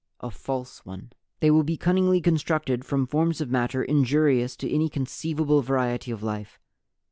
A 0.19 0.31
false 0.31 0.83
one! 0.83 1.13
"They 1.41 1.51
will 1.51 1.61
be 1.61 1.77
cunningly 1.77 2.21
constructed 2.21 2.83
from 2.83 3.05
forms 3.05 3.39
of 3.39 3.51
matter 3.51 3.83
injurious 3.83 4.55
to 4.55 4.71
any 4.73 4.89
conceivable 4.89 5.61
variety 5.61 6.09
of 6.09 6.23
life. 6.23 6.59